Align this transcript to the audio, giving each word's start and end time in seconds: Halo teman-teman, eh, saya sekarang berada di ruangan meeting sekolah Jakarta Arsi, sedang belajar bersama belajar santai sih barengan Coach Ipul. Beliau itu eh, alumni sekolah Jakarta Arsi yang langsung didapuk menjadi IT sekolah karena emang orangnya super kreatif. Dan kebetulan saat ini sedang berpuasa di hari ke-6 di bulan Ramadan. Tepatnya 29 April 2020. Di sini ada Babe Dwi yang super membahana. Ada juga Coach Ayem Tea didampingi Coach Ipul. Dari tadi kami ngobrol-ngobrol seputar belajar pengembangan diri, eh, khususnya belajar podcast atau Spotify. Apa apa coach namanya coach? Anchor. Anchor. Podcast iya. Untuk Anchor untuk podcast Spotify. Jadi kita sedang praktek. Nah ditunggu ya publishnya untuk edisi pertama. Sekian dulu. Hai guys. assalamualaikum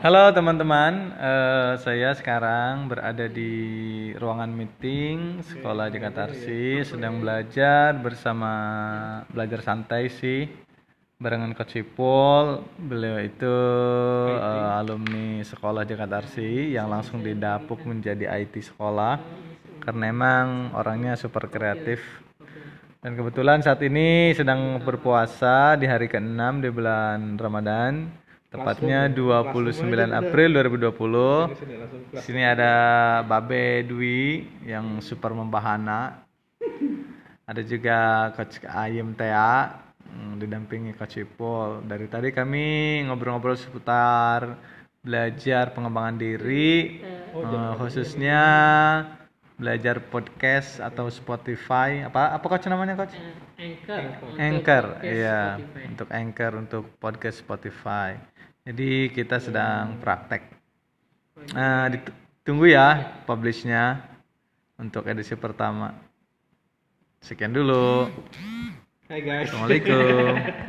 Halo 0.00 0.32
teman-teman, 0.34 1.14
eh, 1.14 1.72
saya 1.78 2.10
sekarang 2.18 2.90
berada 2.90 3.30
di 3.30 3.52
ruangan 4.18 4.50
meeting 4.50 5.38
sekolah 5.44 5.86
Jakarta 5.86 6.26
Arsi, 6.26 6.82
sedang 6.82 7.22
belajar 7.22 7.94
bersama 8.00 8.52
belajar 9.30 9.62
santai 9.62 10.10
sih 10.10 10.50
barengan 11.20 11.54
Coach 11.54 11.78
Ipul. 11.78 12.64
Beliau 12.80 13.22
itu 13.22 13.56
eh, 14.34 14.70
alumni 14.80 15.38
sekolah 15.44 15.86
Jakarta 15.86 16.26
Arsi 16.26 16.74
yang 16.74 16.90
langsung 16.90 17.22
didapuk 17.22 17.84
menjadi 17.86 18.34
IT 18.40 18.66
sekolah 18.66 19.20
karena 19.84 20.04
emang 20.10 20.74
orangnya 20.74 21.14
super 21.14 21.46
kreatif. 21.46 22.29
Dan 23.00 23.16
kebetulan 23.16 23.64
saat 23.64 23.80
ini 23.80 24.36
sedang 24.36 24.76
berpuasa 24.84 25.72
di 25.80 25.88
hari 25.88 26.04
ke-6 26.04 26.60
di 26.60 26.68
bulan 26.68 27.40
Ramadan. 27.40 28.12
Tepatnya 28.52 29.08
29 29.08 29.88
April 30.12 30.52
2020. 30.52 32.12
Di 32.12 32.20
sini 32.20 32.44
ada 32.44 32.74
Babe 33.24 33.88
Dwi 33.88 34.44
yang 34.68 35.00
super 35.00 35.32
membahana. 35.32 36.28
Ada 37.48 37.64
juga 37.64 38.28
Coach 38.36 38.60
Ayem 38.68 39.16
Tea 39.16 39.72
didampingi 40.36 40.92
Coach 40.92 41.24
Ipul. 41.24 41.80
Dari 41.88 42.04
tadi 42.04 42.28
kami 42.36 43.00
ngobrol-ngobrol 43.08 43.56
seputar 43.56 44.60
belajar 45.00 45.72
pengembangan 45.72 46.20
diri, 46.20 47.00
eh, 47.32 47.72
khususnya 47.80 48.42
belajar 49.60 50.00
podcast 50.00 50.80
atau 50.80 51.12
Spotify. 51.12 52.08
Apa 52.08 52.32
apa 52.32 52.46
coach 52.48 52.64
namanya 52.72 52.96
coach? 52.96 53.12
Anchor. 53.60 54.00
Anchor. 54.40 54.84
Podcast 54.96 55.04
iya. 55.04 55.60
Untuk 55.84 56.08
Anchor 56.08 56.52
untuk 56.56 56.84
podcast 56.96 57.44
Spotify. 57.44 58.16
Jadi 58.64 59.12
kita 59.12 59.36
sedang 59.36 60.00
praktek. 60.00 60.48
Nah 61.52 61.92
ditunggu 61.92 62.72
ya 62.72 63.20
publishnya 63.28 64.00
untuk 64.80 65.04
edisi 65.04 65.36
pertama. 65.36 65.92
Sekian 67.20 67.52
dulu. 67.52 68.08
Hai 69.12 69.20
guys. 69.20 69.52
assalamualaikum 69.52 70.40